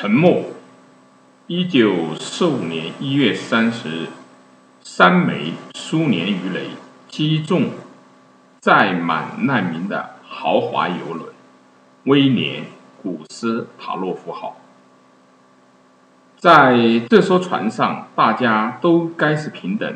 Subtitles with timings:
[0.00, 0.44] 沉默。
[1.46, 4.06] 一九四五年一月三十日，
[4.80, 6.68] 三枚苏联鱼雷
[7.06, 7.66] 击中
[8.60, 11.28] 载满难民的豪华游轮
[12.04, 12.62] “威廉·
[13.02, 14.56] 古斯塔洛夫号”。
[16.40, 19.94] 在这艘船上，大家都该是平等。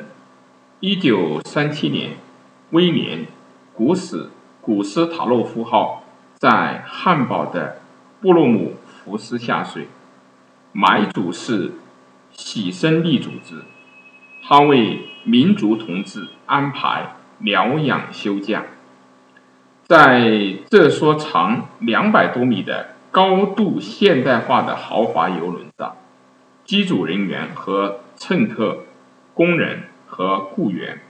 [0.80, 2.18] 一九三七年，
[2.72, 3.20] 威廉·
[3.72, 4.30] 古斯
[4.60, 6.02] 古斯塔洛夫号
[6.36, 7.78] 在汉堡的
[8.20, 8.74] 布洛姆
[9.04, 9.88] 浮尸下水。
[10.72, 11.72] 买主是
[12.32, 13.62] 喜生力组织，
[14.42, 18.64] 他为民族同志安排疗养休假。
[19.86, 25.94] 在这艘长两百多米的高度现代化的豪华游轮上，
[26.64, 28.78] 机组人员和乘客、
[29.34, 31.02] 工人和雇员、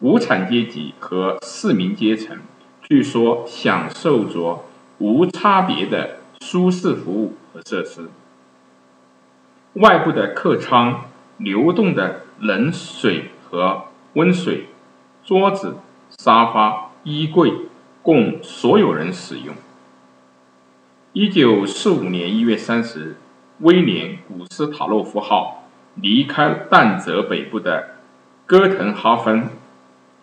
[0.00, 2.38] 无产阶级和市民阶层，
[2.82, 4.64] 据说享受着
[4.98, 8.10] 无差别的舒适服务和设施。
[9.72, 11.06] 外部的客舱，
[11.38, 14.66] 流动的冷水和温水，
[15.24, 15.78] 桌子、
[16.18, 17.50] 沙发、衣柜
[18.02, 19.54] 供所有人使用。
[21.14, 23.16] 一九四五年一月三十日，
[23.60, 25.64] 威廉·古斯塔洛夫号
[25.94, 27.96] 离开淡泽北部的
[28.44, 29.48] 哥滕哈芬，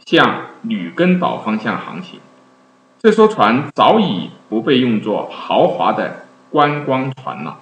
[0.06, 2.20] 向吕根岛方向航行。
[3.04, 7.58] 这艘船早已不被用作豪华的观光船了。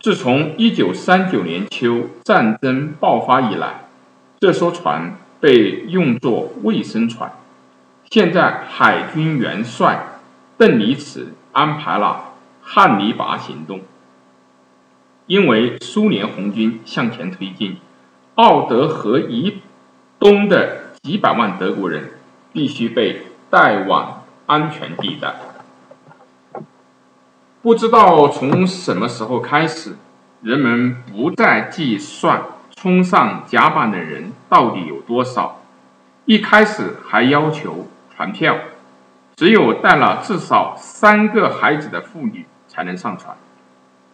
[0.00, 3.84] 自从1939年秋战争爆发以来，
[4.40, 7.30] 这艘船被用作卫生船。
[8.10, 10.02] 现在，海军元帅
[10.56, 13.82] 邓尼茨安排了汉尼拔行动。
[15.26, 17.76] 因为苏联红军向前推进，
[18.36, 19.58] 奥德河以
[20.18, 22.12] 东的几百万德国人
[22.54, 25.34] 必须被带往安全地带。
[27.62, 29.96] 不知道从什么时候开始，
[30.42, 32.42] 人们不再计算
[32.76, 35.60] 冲上甲板的人到底有多少。
[36.26, 38.58] 一开始还要求船票，
[39.36, 43.36] 只有带了至少三个孩子的妇女才能上船。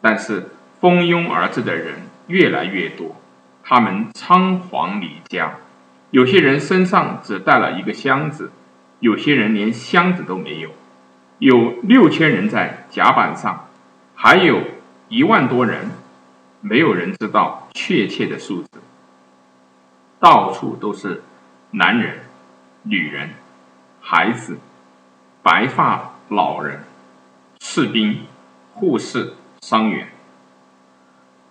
[0.01, 0.51] 但是
[0.81, 3.17] 蜂拥而至的人越来越多，
[3.63, 5.55] 他们仓皇离家，
[6.11, 8.51] 有些人身上只带了一个箱子，
[9.01, 10.71] 有些人连箱子都没有。
[11.39, 13.69] 有六千人在甲板上，
[14.15, 14.61] 还有
[15.09, 15.91] 一万多人，
[16.61, 18.69] 没有人知道确切的数字。
[20.19, 21.23] 到处都是
[21.71, 22.21] 男人、
[22.83, 23.31] 女人、
[24.03, 24.59] 孩子、
[25.43, 26.85] 白发老人、
[27.61, 28.19] 士兵、
[28.75, 29.33] 护士、
[29.63, 30.09] 伤员。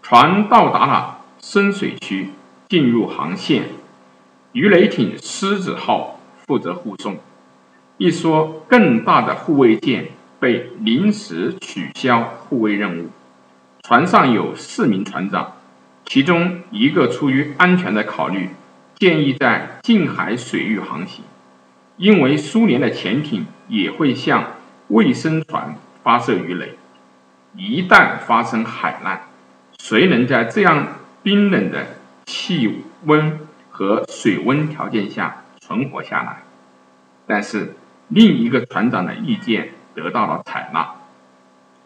[0.04, 2.30] 船到达了深水区，
[2.68, 3.70] 进入航线。
[4.52, 7.18] 鱼雷艇“狮子号”负责护送。
[8.00, 10.08] 一艘更大的护卫舰
[10.40, 13.10] 被临时取消护卫任务，
[13.84, 15.56] 船上有四名船长，
[16.06, 18.52] 其中一个出于安全的考虑，
[18.96, 21.26] 建议在近海水域航行，
[21.98, 24.54] 因为苏联的潜艇也会向
[24.88, 26.78] 卫生船发射鱼雷，
[27.54, 29.24] 一旦发生海难，
[29.78, 30.88] 谁能在这样
[31.22, 31.86] 冰冷的
[32.26, 33.38] 气温
[33.70, 36.44] 和水温条件下存活下来？
[37.28, 37.74] 但是。
[38.10, 40.96] 另一个船长的意见得到了采纳，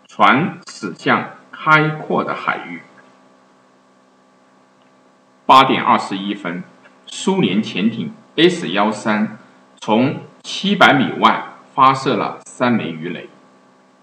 [0.08, 2.82] 船驶向开阔的海域。
[5.46, 6.64] 八点二十一分，
[7.06, 9.38] 苏联潜艇 S 幺三
[9.82, 11.44] 从七百米外
[11.76, 13.28] 发射了三枚鱼雷，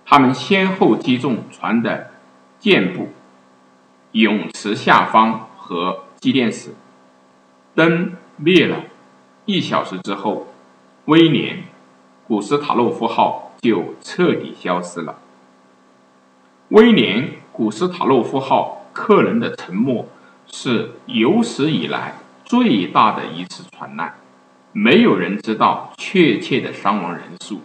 [0.04, 2.10] 它们先后击中船的
[2.58, 3.08] 舰部、
[4.12, 6.74] 泳池下方和机电室。
[7.74, 8.84] 灯灭了，
[9.46, 10.48] 一小时之后，
[11.06, 11.64] 威廉。
[12.30, 15.18] 古斯塔洛夫号就彻底消失了。
[16.68, 20.06] 威廉·古斯塔洛夫号客人的沉没
[20.46, 22.14] 是有史以来
[22.44, 24.14] 最大的一次船难，
[24.70, 27.62] 没有人知道确切的伤亡人数，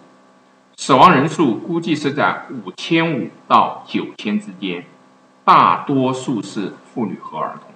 [0.78, 4.84] 死亡人数估计是在五千五到九千之间，
[5.44, 7.70] 大多数是妇女和儿童。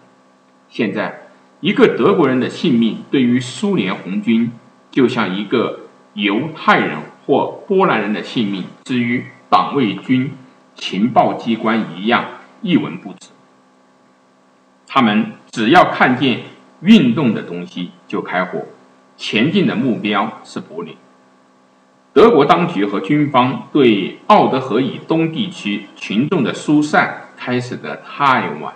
[0.70, 1.28] 现在，
[1.60, 4.52] 一个德国人的性命对于苏联红军
[4.90, 5.82] 就像一个。
[6.14, 10.32] 犹太人或波兰人的性命，之于党卫军
[10.76, 12.26] 情报机关一样
[12.62, 13.30] 一文不值。
[14.88, 16.42] 他们只要看见
[16.82, 18.66] 运动的东西就开火，
[19.16, 20.96] 前进的目标是柏林。
[22.12, 28.74] 德国当局和军方对奥德河以东地区群众的疏散开始的太晚。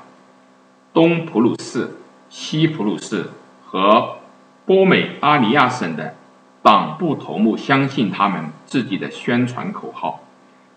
[0.94, 1.96] 东普鲁士、
[2.30, 3.32] 西普鲁士
[3.66, 4.20] 和
[4.66, 6.16] 波美阿尼亚省的。
[6.64, 10.24] 党部头目相信他们自己的宣传口号，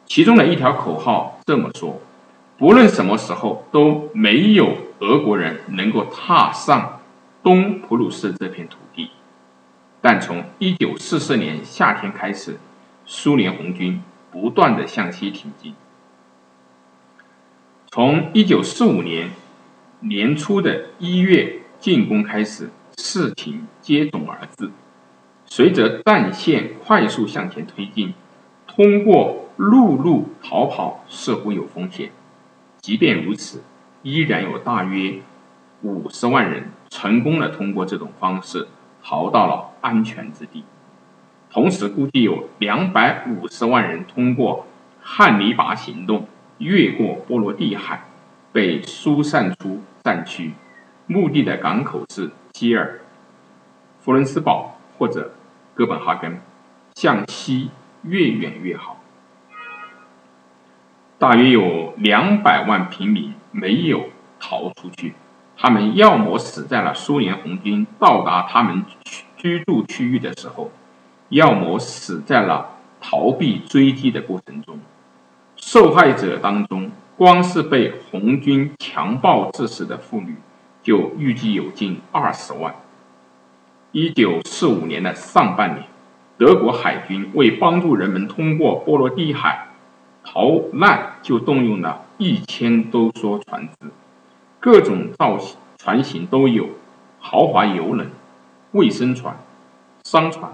[0.05, 2.01] 其中的一条口号这么说
[2.59, 7.01] ：“不论什么时候都没有俄国人能够踏上
[7.41, 9.11] 东普鲁士这片土地。
[10.01, 12.59] 但从1944年夏天开始，
[13.05, 15.75] 苏联红军不断的向西挺进。
[17.93, 19.31] 从1945年
[20.01, 24.69] 年初的一月进攻开始，事情接踵而至。
[25.57, 28.13] 随着战线快速向前推进，
[28.67, 32.11] 通过陆路逃跑似乎有风险。
[32.83, 33.63] 即便如此，
[34.03, 35.15] 依然有大约
[35.81, 38.69] 五十万人成功的通过这种方式
[39.03, 40.63] 逃到了安全之地。
[41.51, 44.67] 同时，估计有两百五十万人通过
[45.01, 48.05] 汉尼拔行动越过波罗的海，
[48.53, 50.53] 被疏散出战区，
[51.07, 53.01] 目的的港口是基尔、
[54.01, 55.33] 弗伦斯堡或者
[55.77, 56.41] 哥本哈根，
[56.95, 57.71] 向西
[58.03, 58.99] 越远越好。
[61.19, 64.09] 大约有两百万平民没有
[64.41, 65.13] 逃出去，
[65.55, 68.87] 他们要么死在了苏联红军到达他们
[69.37, 70.71] 居住区域的时候，
[71.29, 74.81] 要么死在了逃避追击的过程中。
[75.57, 80.37] 受害者当中，光是被红军强暴致死的妇女
[80.83, 82.75] 就预计有近二十万。
[83.99, 85.87] 一九四五年的上半年，
[86.37, 89.69] 德国海军为帮助人们通过波罗的海。
[90.23, 93.89] 逃难就动用了一千多艘船只，
[94.61, 96.69] 各种造型船型都有，
[97.21, 98.11] 豪华游轮、
[98.73, 99.35] 卫生船、
[100.05, 100.53] 商船、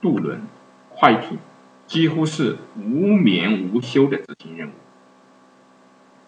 [0.00, 0.42] 渡轮、
[0.88, 1.38] 快艇，
[1.86, 4.72] 几乎是无眠无休的执行任务。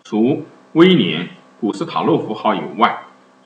[0.05, 1.27] 除威廉·
[1.61, 2.97] 古斯塔洛夫号以外，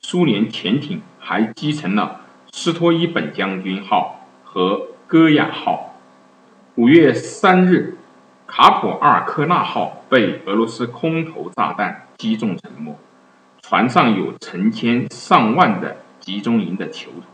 [0.03, 2.21] 苏联潜艇还击沉了
[2.61, 5.95] 斯托伊本将军号和戈亚号。
[6.75, 7.95] 五月三日。
[8.49, 12.97] 卡普阿尔科纳号被俄罗斯空投炸弹击中沉没，
[13.61, 17.27] 船上有成千上万的集中营的囚徒。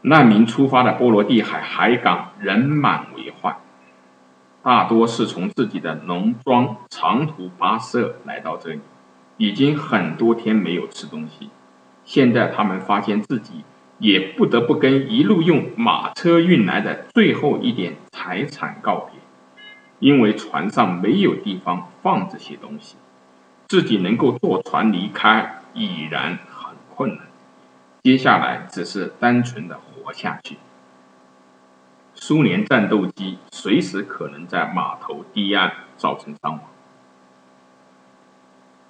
[0.00, 3.58] 难民出发的波罗的海海港人满为患，
[4.62, 8.80] 大多是从自己的农庄长途跋涉来到这里，
[9.36, 11.50] 已经很多天没有吃东西，
[12.04, 13.64] 现在他们发现自己。
[13.98, 19.20] 也不得不跟一路用马车运来的最后一点财产告别，
[20.00, 22.96] 因为船上没有地方放这些东西，
[23.68, 27.20] 自己能够坐船离开已然很困难，
[28.02, 30.56] 接下来只是单纯的活下去。
[32.14, 36.60] 苏联战斗机随时可能在码头堤岸造成伤亡。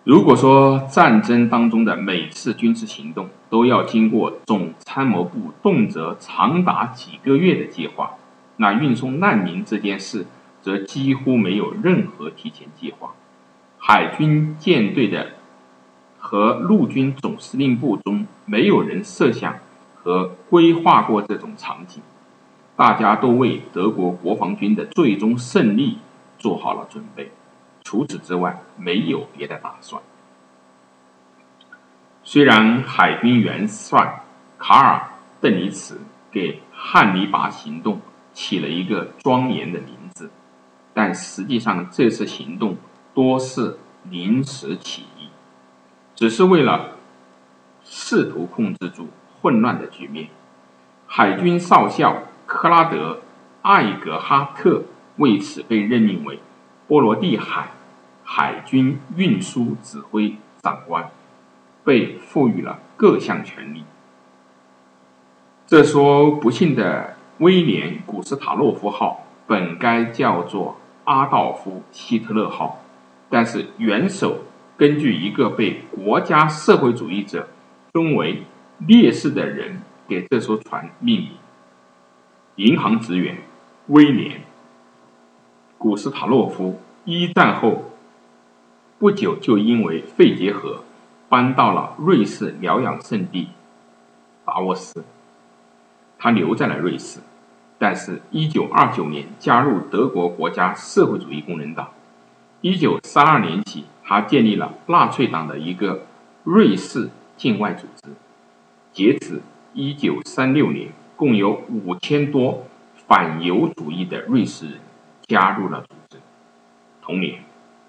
[0.05, 8.11] 如果说战争当中的每次军事行动都要经过总参谋部动辄长达几个月的计划，
[8.59, 10.27] 那运送难民这件事
[10.61, 13.15] 则几乎没有任何提前计划。
[13.79, 15.29] 海军舰队的
[16.19, 19.55] 和陆军总司令部中没有人设想
[19.95, 22.03] 和规划过这种场景，
[22.77, 25.97] 大家都为德国国防军的最终胜利
[26.39, 27.31] 做好了准备。
[27.94, 30.02] 除此之外，没有别的打算。
[32.25, 34.25] 虽然海军元帅
[34.58, 34.96] 卡尔·
[35.41, 36.00] 邓尼茨
[36.32, 38.00] 给汉尼拔行动
[38.32, 40.29] 起了一个庄严的名字，
[40.93, 42.76] 但实际上这次行动
[43.14, 43.79] 多是
[44.10, 45.29] 临时起意，
[46.17, 46.96] 只是为了
[47.84, 49.06] 试图控制住
[49.41, 50.31] 混乱的局面。
[51.06, 53.13] 海军少校克拉德·
[53.63, 54.82] 艾格哈特
[55.19, 56.41] 为此被任命为
[56.89, 57.69] 波罗的海。
[58.36, 61.08] 海军运输指挥长官
[61.84, 63.84] 被赋予了各项权力。
[65.69, 72.81] 这艘不幸的威廉·古斯塔洛夫号本该叫做阿道夫·希特勒号，
[73.31, 74.38] 但是元首
[74.76, 77.48] 根据一个被国家社会主义者
[77.93, 78.43] 尊为
[78.79, 81.31] 烈士的人给这艘船命名。
[82.56, 83.38] 银行职员
[83.86, 84.38] 威廉·
[85.79, 87.93] 古斯塔洛夫一战后。
[88.98, 90.84] 不久就因为肺结核
[91.29, 93.48] 搬到了瑞士疗养圣地
[94.44, 95.05] 达沃斯。
[96.19, 97.20] 他留在了瑞士，
[97.77, 101.91] 但是1929年加入德国国家社会主义工人党。
[102.63, 106.06] 1932年起，他建立了纳粹党的一个
[106.44, 108.10] 瑞士境外组织。
[108.93, 109.43] 截止
[109.74, 112.65] 1936年，共有5000多
[113.06, 114.81] 反犹主义的瑞士人
[115.27, 116.19] 加入了组织。
[117.03, 117.43] 同年。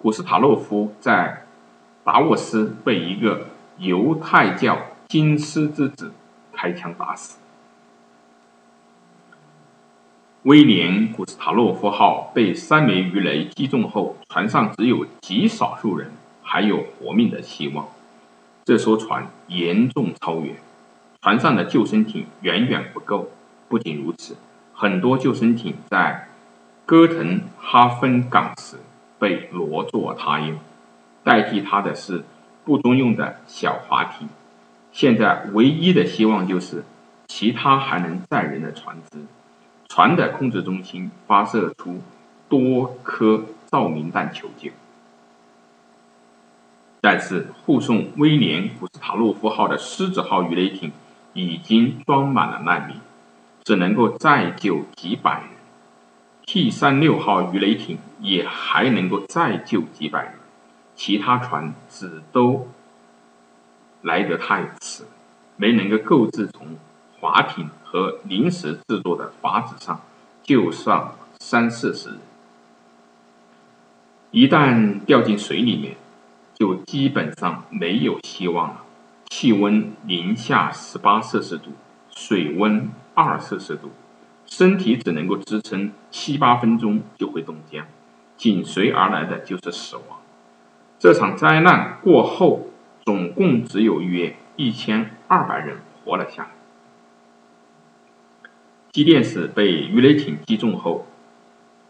[0.05, 1.47] 古斯塔洛夫在
[2.03, 3.47] 达沃斯被一个
[3.79, 6.13] 犹太教金丝之子
[6.53, 7.39] 开枪打死。
[10.43, 16.11] 威廉·古斯塔洛夫号被三枚鱼雷击中后，船上只有极少数人
[16.43, 17.87] 还有活命的希望。
[18.63, 20.55] 这艘船严重超员，
[21.23, 23.31] 船上的救生艇远远不够。
[23.67, 24.35] 不仅如此，
[24.71, 26.27] 很多救生艇在
[26.85, 28.77] 哥滕哈芬港时
[29.25, 30.55] 被挪作他用，
[31.23, 32.23] 代替它的是
[32.63, 34.29] 不中用的小滑艇。
[34.91, 36.83] 现在唯一的希望就是
[37.25, 39.17] 其他还能载人的船只。
[39.89, 41.99] 船的控制中心发射出
[42.47, 44.69] 多颗照明弹求救，
[47.01, 50.91] 但是护送威廉·古斯塔洛夫号的狮子号鱼雷艇
[51.33, 52.97] 已经装满了难民，
[53.63, 55.49] 只能够再救几百人。
[56.45, 60.33] T 三六号鱼雷艇也还能够再救几百人，
[60.95, 62.67] 其他船只都
[64.01, 65.03] 来得太迟，
[65.57, 66.77] 没能够购置从。
[67.17, 69.99] 划艇和临时制作的筏子上
[70.43, 72.19] 救上三四十人，
[74.29, 75.95] 一旦掉进水里面，
[76.53, 78.83] 就基本上没有希望了。
[79.31, 81.71] 气温零下十八摄氏度，
[82.15, 83.89] 水温二摄氏度，
[84.45, 87.55] 身体只能够支撑七八分钟就会冻，
[88.45, 90.19] 紧随而来的就是死亡。
[90.99, 92.67] 这场灾难过后，
[93.03, 96.49] 总共只有约一千二百人活了下来。
[98.91, 101.07] 机电室被鱼雷艇击中后，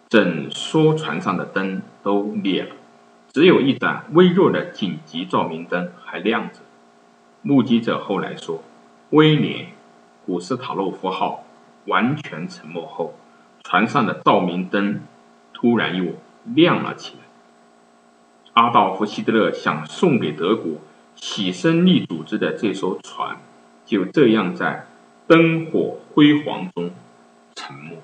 [0.08, 2.74] 整艘船上的灯都灭了，
[3.34, 6.60] 只有一盏微弱的紧急照明灯还亮着。
[7.42, 8.64] 目击者后来说，
[9.10, 9.66] 威廉·
[10.26, 11.44] 古斯塔洛夫号
[11.88, 13.14] 完全沉没后，
[13.66, 15.02] 船上的照明灯
[15.54, 16.14] 突然又
[16.46, 17.24] 亮了起来。
[18.54, 20.74] 阿道夫·希特勒想送给德国
[21.16, 23.38] 洗身力组织的这艘船，
[23.86, 24.88] 就这样在。
[25.28, 26.92] 灯火辉煌中
[27.56, 27.98] 沉没。